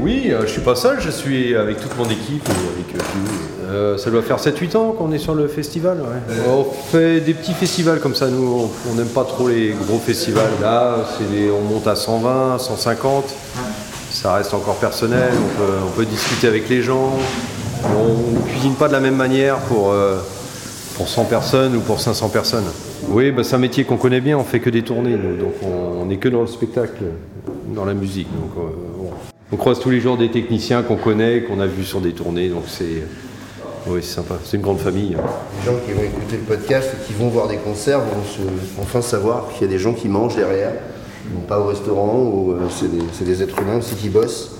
oui, 0.00 0.30
euh, 0.30 0.42
je 0.42 0.46
suis 0.52 0.60
pas 0.60 0.74
seul, 0.74 1.00
je 1.00 1.10
suis 1.10 1.54
avec 1.56 1.80
toute 1.80 1.96
mon 1.98 2.04
équipe, 2.04 2.48
et 2.48 2.50
avec 2.50 2.94
euh, 2.94 3.04
Philou. 3.12 3.38
Euh, 3.70 3.98
ça 3.98 4.10
doit 4.10 4.22
faire 4.22 4.38
7-8 4.38 4.76
ans 4.76 4.92
qu'on 4.92 5.12
est 5.12 5.18
sur 5.18 5.34
le 5.34 5.46
festival. 5.48 5.98
ouais. 6.00 6.34
On 6.48 6.64
fait 6.64 7.20
des 7.20 7.34
petits 7.34 7.54
festivals 7.54 8.00
comme 8.00 8.14
ça, 8.14 8.28
nous, 8.28 8.46
on- 8.86 8.90
on 8.90 8.94
n'aime 8.94 9.08
pas 9.08 9.24
trop 9.24 9.48
les 9.48 9.74
gros 9.86 9.98
festivals. 9.98 10.50
Là, 10.60 10.96
c'est 11.18 11.30
des- 11.30 11.50
on 11.50 11.60
monte 11.62 11.86
à 11.86 11.96
120, 11.96 12.58
150. 12.58 13.24
Ça 14.10 14.34
reste 14.34 14.52
encore 14.54 14.76
personnel, 14.76 15.30
on 15.32 15.58
peut, 15.58 15.72
on 15.86 15.90
peut 15.90 16.04
discuter 16.04 16.46
avec 16.48 16.68
les 16.68 16.82
gens. 16.82 17.12
On 17.84 18.38
ne 18.38 18.50
cuisine 18.50 18.74
pas 18.74 18.88
de 18.88 18.92
la 18.92 19.00
même 19.00 19.16
manière 19.16 19.58
pour, 19.58 19.90
euh, 19.90 20.18
pour 20.96 21.08
100 21.08 21.24
personnes 21.24 21.76
ou 21.76 21.80
pour 21.80 22.00
500 22.00 22.28
personnes. 22.28 22.64
Oui, 23.08 23.30
bah, 23.32 23.42
c'est 23.44 23.54
un 23.56 23.58
métier 23.58 23.84
qu'on 23.84 23.96
connaît 23.96 24.20
bien, 24.20 24.38
on 24.38 24.44
fait 24.44 24.60
que 24.60 24.70
des 24.70 24.82
tournées, 24.82 25.16
nous, 25.16 25.36
donc 25.36 25.54
on 25.62 26.04
n'est 26.06 26.18
que 26.18 26.28
dans 26.28 26.42
le 26.42 26.46
spectacle, 26.46 27.02
dans 27.74 27.84
la 27.84 27.94
musique. 27.94 28.28
Donc, 28.32 28.52
euh, 28.64 28.68
bon. 28.98 29.10
On 29.50 29.56
croise 29.56 29.80
tous 29.80 29.90
les 29.90 30.00
jours 30.00 30.16
des 30.16 30.30
techniciens 30.30 30.82
qu'on 30.82 30.96
connaît, 30.96 31.42
qu'on 31.42 31.60
a 31.60 31.66
vus 31.66 31.84
sur 31.84 32.00
des 32.00 32.12
tournées, 32.12 32.48
donc 32.48 32.64
c'est 32.68 33.02
oui, 33.88 33.98
c'est 34.00 34.14
sympa, 34.14 34.36
c'est 34.44 34.56
une 34.56 34.62
grande 34.62 34.78
famille. 34.78 35.16
hein. 35.18 35.22
Les 35.58 35.66
gens 35.72 35.78
qui 35.84 35.92
vont 35.92 36.02
écouter 36.04 36.36
le 36.36 36.42
podcast 36.56 36.88
et 36.94 37.06
qui 37.06 37.12
vont 37.14 37.28
voir 37.28 37.48
des 37.48 37.56
concerts 37.56 37.98
vont 37.98 38.22
se- 38.24 38.80
enfin 38.80 39.02
savoir 39.02 39.48
qu'il 39.52 39.66
y 39.66 39.70
a 39.70 39.72
des 39.72 39.78
gens 39.80 39.92
qui 39.92 40.06
mangent 40.08 40.36
derrière, 40.36 40.70
ils 41.28 41.34
vont 41.34 41.42
pas 41.46 41.58
au 41.58 41.64
restaurant, 41.64 42.22
ou 42.32 42.52
euh, 42.52 42.58
c'est 42.70 42.88
des, 42.90 43.02
c'est 43.12 43.24
des 43.24 43.42
êtres 43.42 43.60
humains 43.60 43.78
aussi 43.78 43.96
qui 43.96 44.08
bossent. 44.08 44.52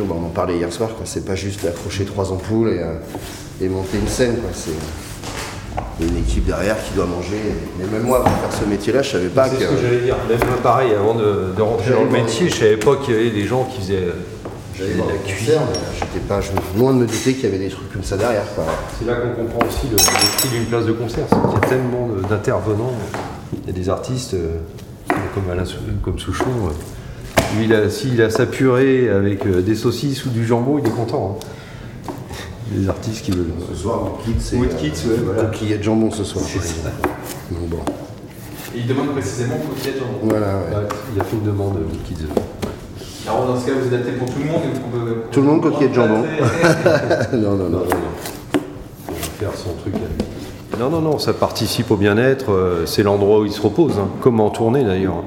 On 0.00 0.26
en 0.26 0.28
parlait 0.28 0.56
hier 0.56 0.72
soir, 0.72 0.90
c'est 1.04 1.24
pas 1.24 1.34
juste 1.36 1.64
accrocher 1.64 2.04
trois 2.04 2.32
ampoules 2.32 2.68
et, 2.70 2.78
euh, 2.80 2.94
et 3.60 3.68
monter 3.68 3.98
une 3.98 4.08
scène, 4.08 4.36
c'est 4.52 4.70
il 6.00 6.06
y 6.06 6.08
a 6.08 6.12
une 6.12 6.18
équipe 6.18 6.44
derrière 6.46 6.76
qui 6.84 6.94
doit 6.94 7.06
manger. 7.06 7.38
Mais 7.78 7.86
même 7.86 8.02
moi, 8.02 8.22
pour 8.22 8.32
faire 8.32 8.60
ce 8.60 8.64
métier-là, 8.68 9.02
je 9.02 9.10
savais 9.12 9.28
pas 9.28 9.48
C'est 9.48 9.56
que. 9.56 9.64
ce 9.64 9.68
que 9.70 9.76
j'allais 9.82 10.00
dire, 10.00 10.16
même 10.28 10.38
pareil, 10.62 10.92
avant 10.92 11.14
de, 11.14 11.52
de 11.56 11.62
rentrer 11.62 11.92
dans 11.92 12.04
le 12.04 12.10
métier, 12.10 12.48
je 12.48 12.54
savais 12.56 12.76
pas 12.76 12.96
qu'il 12.96 13.14
y 13.14 13.16
avait 13.18 13.30
des 13.30 13.44
gens 13.44 13.64
qui 13.64 13.80
faisaient, 13.80 14.08
qui 14.74 14.78
J'allais 14.80 14.94
la 14.96 15.18
cuisine. 15.32 15.60
j'étais 15.94 16.24
pas, 16.26 16.40
je 16.40 16.50
loin 16.78 16.92
de 16.94 16.98
me 16.98 17.06
douter 17.06 17.34
qu'il 17.34 17.44
y 17.44 17.46
avait 17.46 17.58
des 17.58 17.68
trucs 17.68 17.92
comme 17.92 18.02
ça 18.02 18.16
derrière. 18.16 18.42
C'est 18.98 19.06
là 19.06 19.14
qu'on 19.14 19.42
comprend 19.44 19.66
aussi 19.68 19.86
le, 19.88 19.96
prix 19.96 20.48
d'une 20.48 20.66
place 20.66 20.84
de 20.86 20.92
concert, 20.92 21.24
c'est 21.28 21.40
qu'il 21.40 21.52
y 21.60 21.64
a 21.64 21.68
tellement 21.68 22.08
d'intervenants. 22.28 22.92
Il 23.62 23.66
y 23.68 23.70
a 23.70 23.72
des 23.72 23.88
artistes 23.88 24.34
euh, 24.34 24.56
comme 25.34 25.48
Alain 25.50 25.64
comme 26.02 26.18
Souchon. 26.18 26.44
euh, 26.44 26.72
lui, 27.58 27.64
il 27.68 27.90
s'il 27.90 28.20
a 28.22 28.30
sa 28.30 28.46
purée 28.46 29.08
avec 29.08 29.46
euh, 29.46 29.60
des 29.62 29.74
saucisses 29.74 30.24
ou 30.26 30.30
du 30.30 30.44
jambon, 30.46 30.78
il 30.78 30.86
est 30.86 30.90
content. 30.90 31.38
hein. 31.40 31.46
Les 32.76 32.88
artistes 32.88 33.24
qui 33.24 33.30
veulent. 33.30 33.52
Ce 33.70 33.76
soir, 33.82 34.02
Woodkids, 34.04 34.40
c'est 34.40 34.56
Woodkids, 34.56 35.06
ouais, 35.08 35.16
voilà. 35.24 35.42
coquillette 35.44 35.78
de 35.78 35.84
jambon 35.84 36.10
ce 36.10 36.24
soir. 36.24 36.44
Donc 37.50 37.68
bon. 37.68 37.76
Et 38.74 38.78
il 38.80 38.86
demande 38.86 39.08
précisément 39.12 39.56
coquillette 39.68 39.98
jambon. 39.98 40.18
Voilà, 40.24 40.46
ouais. 40.46 40.88
il 41.14 41.20
a 41.20 41.24
fait 41.24 41.36
une 41.36 41.44
demande 41.44 41.76
euh, 41.76 41.84
Woodkids. 41.92 42.26
Alors 43.26 43.46
dans 43.46 43.58
ce 43.60 43.66
cas, 43.66 43.72
vous 43.80 43.94
adaptez 43.94 44.12
pour 44.12 44.28
tout 44.28 44.38
le 44.40 44.46
monde 44.46 44.62
et 44.64 44.74
vous 44.78 44.98
pouvez- 44.98 45.14
Tout 45.30 45.40
le 45.40 45.46
monde 45.46 45.62
coquillette 45.62 45.90
de 45.90 45.94
jambon. 45.94 46.22
non, 47.34 47.50
non, 47.52 47.68
non. 47.68 47.68
Non, 47.70 47.82
On 49.08 49.12
va 49.12 49.16
faire 49.38 49.50
son 49.54 49.70
truc. 49.80 49.94
à 49.94 49.98
lui. 49.98 50.80
Non, 50.80 50.90
non, 50.90 51.00
non, 51.00 51.18
ça 51.20 51.32
participe 51.32 51.90
au 51.92 51.96
bien-être. 51.96 52.50
euh, 52.50 52.86
C'est 52.86 53.02
l'endroit 53.04 53.40
où 53.40 53.44
ils 53.44 53.52
se 53.52 53.60
reposent, 53.62 53.98
hein, 54.00 54.08
comme 54.20 54.40
en 54.40 54.50
tournée 54.50 54.82
d'ailleurs. 54.82 55.22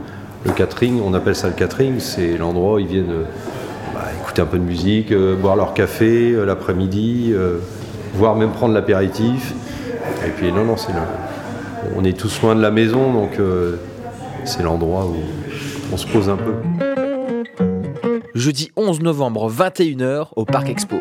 Le 0.46 0.52
catering, 0.52 1.02
on 1.02 1.14
appelle 1.14 1.36
ça 1.36 1.48
le 1.48 1.54
catering, 1.54 2.00
c'est 2.00 2.38
l'endroit 2.38 2.76
où 2.76 2.80
ils 2.80 2.88
viennent 2.88 3.12
euh, 3.12 3.24
bah, 3.94 4.06
écouter 4.22 4.42
un 4.42 4.46
peu 4.46 4.58
de 4.58 4.64
musique, 4.64 5.12
euh, 5.12 5.36
boire 5.36 5.56
leur 5.56 5.74
café 5.74 6.32
euh, 6.32 6.46
l'après-midi, 6.46 7.34
voire 8.14 8.36
même 8.36 8.52
prendre 8.52 8.74
l'apéritif. 8.74 9.54
Et 10.26 10.30
puis, 10.30 10.52
non, 10.52 10.66
non, 10.66 10.78
c'est 10.78 10.94
là. 10.94 11.06
On 11.96 12.04
est 12.04 12.18
tous 12.18 12.42
loin 12.42 12.56
de 12.56 12.62
la 12.62 12.72
maison, 12.72 13.14
donc 13.14 13.40
c'est 14.46 14.64
l'endroit 14.64 15.06
où 15.06 15.16
on 15.94 15.98
se 15.98 16.08
pose 16.08 16.30
un 16.30 16.38
peu. 16.38 16.54
Jeudi 18.34 18.72
11 18.76 19.02
novembre, 19.02 19.52
21h, 19.52 20.28
au 20.36 20.46
Parc 20.46 20.70
Expo. 20.70 20.98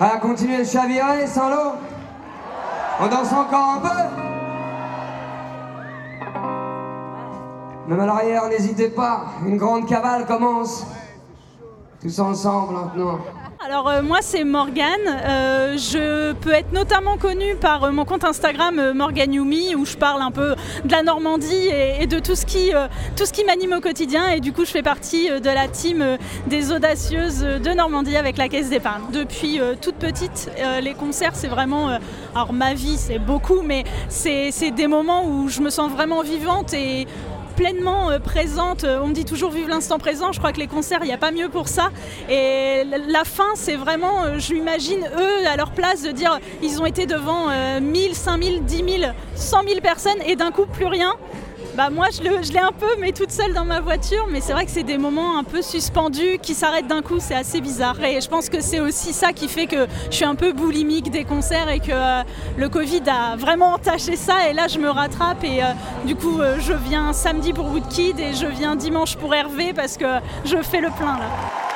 À 0.00 0.18
continuer 0.18 0.58
de 0.58 0.64
chavirer 0.64 1.26
sans 1.26 1.48
l'eau 1.48 1.72
On 3.00 3.08
danse 3.08 3.32
encore 3.32 3.70
un 3.70 3.80
peu 3.80 3.88
Même 7.88 8.00
à 8.00 8.06
l'arrière, 8.06 8.48
n'hésitez 8.48 8.90
pas, 8.90 9.24
une 9.44 9.56
grande 9.56 9.88
cavale 9.88 10.24
commence. 10.26 10.86
Tous 12.00 12.18
ensemble 12.20 12.74
maintenant. 12.74 13.18
Alors 13.68 13.86
euh, 13.90 14.02
moi 14.02 14.20
c'est 14.22 14.44
Morgane. 14.44 14.86
Euh, 15.06 15.76
je 15.76 16.32
peux 16.32 16.54
être 16.54 16.72
notamment 16.72 17.18
connue 17.18 17.54
par 17.54 17.84
euh, 17.84 17.90
mon 17.90 18.06
compte 18.06 18.24
Instagram 18.24 18.94
Morgane 18.94 19.34
Yumi 19.34 19.74
où 19.74 19.84
je 19.84 19.94
parle 19.94 20.22
un 20.22 20.30
peu 20.30 20.54
de 20.86 20.90
la 20.90 21.02
Normandie 21.02 21.68
et, 22.00 22.06
de 22.06 22.18
tout 22.18 22.34
ce 22.34 22.46
qui, 22.46 22.72
tout 23.14 23.24
qui 23.30 23.44
m'anime 23.44 23.74
au 23.74 23.80
quotidien. 23.82 24.30
Et 24.30 24.40
du 24.40 24.54
coup 24.54 24.64
je 24.64 24.70
fais 24.70 24.82
partie 24.82 25.28
de 25.28 25.50
la 25.50 25.68
team 25.68 26.16
des 26.46 26.72
audacieuses 26.72 27.40
de 27.40 27.74
Normandie 27.74 28.16
avec 28.16 28.38
la 28.38 28.48
Caisse 28.48 28.70
d'épargne. 28.70 29.02
Depuis 29.12 29.60
toute 29.82 29.96
petite, 29.96 30.50
les 30.80 30.94
concerts 30.94 31.36
c'est 31.36 31.48
vraiment... 31.48 31.98
alors 32.34 32.54
ma 32.54 32.72
vie 32.72 32.96
c'est 32.96 33.18
beaucoup 33.18 33.60
mais 33.60 33.84
c'est 34.08 34.70
des 34.70 34.86
moments 34.86 35.26
où 35.26 35.48
je 35.50 35.60
me 35.60 35.68
sens 35.68 35.92
vraiment 35.92 36.22
vivante 36.22 36.72
et 36.72 37.06
pleinement 37.58 38.10
euh, 38.10 38.20
présente. 38.20 38.84
Euh, 38.84 39.00
On 39.02 39.08
me 39.08 39.12
dit 39.12 39.24
toujours 39.24 39.50
vive 39.50 39.68
l'instant 39.68 39.98
présent. 39.98 40.30
Je 40.30 40.38
crois 40.38 40.52
que 40.52 40.60
les 40.60 40.68
concerts, 40.68 41.00
il 41.02 41.06
n'y 41.06 41.12
a 41.12 41.18
pas 41.18 41.32
mieux 41.32 41.48
pour 41.48 41.66
ça. 41.66 41.90
Et 42.30 42.84
la 42.84 43.24
fin, 43.24 43.50
c'est 43.56 43.74
vraiment, 43.74 44.22
euh, 44.24 44.38
je 44.38 44.54
m'imagine 44.54 45.00
eux 45.18 45.46
à 45.46 45.56
leur 45.56 45.72
place 45.72 46.02
de 46.04 46.12
dire, 46.12 46.38
ils 46.62 46.80
ont 46.80 46.86
été 46.86 47.06
devant 47.06 47.50
euh, 47.50 47.80
1000, 47.80 48.14
5000, 48.14 48.64
10 48.64 48.76
000, 49.00 49.12
100 49.34 49.62
000 49.66 49.80
personnes 49.80 50.22
et 50.24 50.36
d'un 50.36 50.52
coup 50.52 50.66
plus 50.66 50.86
rien. 50.86 51.14
Bah 51.78 51.90
moi 51.90 52.08
je 52.10 52.52
l'ai 52.52 52.58
un 52.58 52.72
peu 52.72 52.88
mais 52.98 53.12
toute 53.12 53.30
seule 53.30 53.54
dans 53.54 53.64
ma 53.64 53.78
voiture 53.78 54.26
mais 54.28 54.40
c'est 54.40 54.52
vrai 54.52 54.64
que 54.64 54.70
c'est 54.72 54.82
des 54.82 54.98
moments 54.98 55.38
un 55.38 55.44
peu 55.44 55.62
suspendus 55.62 56.40
qui 56.42 56.54
s'arrêtent 56.54 56.88
d'un 56.88 57.02
coup 57.02 57.20
c'est 57.20 57.36
assez 57.36 57.60
bizarre 57.60 58.02
et 58.02 58.20
je 58.20 58.28
pense 58.28 58.48
que 58.48 58.60
c'est 58.60 58.80
aussi 58.80 59.12
ça 59.12 59.32
qui 59.32 59.46
fait 59.46 59.68
que 59.68 59.86
je 60.10 60.16
suis 60.16 60.24
un 60.24 60.34
peu 60.34 60.52
boulimique 60.52 61.12
des 61.12 61.22
concerts 61.22 61.68
et 61.68 61.78
que 61.78 61.92
euh, 61.92 62.24
le 62.56 62.68
Covid 62.68 63.02
a 63.06 63.36
vraiment 63.36 63.74
entaché 63.74 64.16
ça 64.16 64.50
et 64.50 64.54
là 64.54 64.66
je 64.66 64.80
me 64.80 64.90
rattrape 64.90 65.44
et 65.44 65.62
euh, 65.62 65.66
du 66.04 66.16
coup 66.16 66.40
euh, 66.40 66.58
je 66.58 66.72
viens 66.72 67.12
samedi 67.12 67.52
pour 67.52 67.66
Woodkid 67.66 68.18
et 68.18 68.34
je 68.34 68.46
viens 68.46 68.74
dimanche 68.74 69.14
pour 69.14 69.32
Hervé 69.32 69.72
parce 69.72 69.96
que 69.96 70.18
je 70.44 70.56
fais 70.56 70.80
le 70.80 70.90
plein 70.90 71.16
là. 71.16 71.67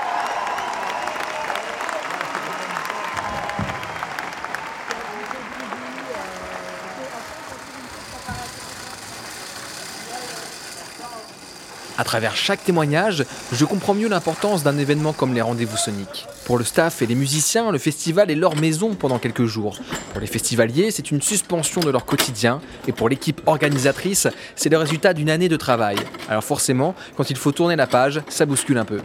À 12.03 12.05
travers 12.05 12.35
chaque 12.35 12.65
témoignage, 12.65 13.25
je 13.53 13.65
comprends 13.65 13.95
mieux 13.95 14.09
l'importance 14.09 14.65
d'un 14.65 14.77
événement 14.77 15.13
comme 15.13 15.35
les 15.35 15.41
rendez-vous 15.41 15.77
soniques. 15.77 16.27
Pour 16.47 16.59
le 16.59 16.65
staff 16.65 17.01
et 17.01 17.07
les 17.07 17.15
musiciens, 17.15 17.71
le 17.71 17.79
festival 17.79 18.29
est 18.29 18.35
leur 18.35 18.57
maison 18.57 18.97
pendant 18.97 19.21
quelques 19.21 19.45
jours. 19.45 19.79
Pour 20.11 20.21
les 20.21 20.27
festivaliers, 20.27 20.91
c'est 20.91 21.13
une 21.13 21.23
suspension 21.23 21.81
de 21.81 21.91
leur 21.91 22.05
quotidien. 22.05 22.61
Et 22.89 22.93
pour 22.93 23.09
l'équipe 23.09 23.41
organisatrice, 23.47 24.27
c'est 24.57 24.69
le 24.69 24.79
résultat 24.79 25.15
d'une 25.15 25.31
année 25.31 25.49
de 25.49 25.57
travail. 25.57 25.95
Alors 26.29 26.43
forcément, 26.43 26.97
quand 27.17 27.31
il 27.31 27.37
faut 27.37 27.53
tourner 27.53 27.77
la 27.77 27.87
page, 27.87 28.21
ça 28.29 28.47
bouscule 28.47 28.79
un 28.79 28.85
peu. 28.85 28.99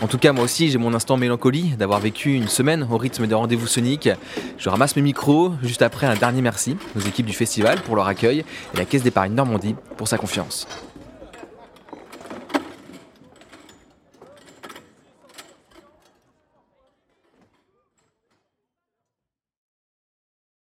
En 0.00 0.06
tout 0.06 0.16
cas, 0.16 0.32
moi 0.32 0.44
aussi, 0.44 0.70
j'ai 0.70 0.78
mon 0.78 0.94
instant 0.94 1.18
mélancolie 1.18 1.76
d'avoir 1.78 2.00
vécu 2.00 2.32
une 2.32 2.48
semaine 2.48 2.88
au 2.90 2.96
rythme 2.96 3.26
des 3.26 3.34
rendez-vous 3.34 3.66
soniques. 3.66 4.08
Je 4.56 4.70
ramasse 4.70 4.96
mes 4.96 5.02
micros 5.02 5.52
juste 5.62 5.82
après 5.82 6.06
un 6.06 6.14
dernier 6.14 6.40
merci 6.40 6.78
aux 6.96 7.00
équipes 7.00 7.26
du 7.26 7.34
festival 7.34 7.82
pour 7.82 7.96
leur 7.96 8.06
accueil 8.06 8.46
et 8.72 8.78
la 8.78 8.86
Caisse 8.86 9.02
d'épargne 9.02 9.34
Normandie 9.34 9.76
pour 9.98 10.08
sa 10.08 10.16
confiance. 10.16 10.66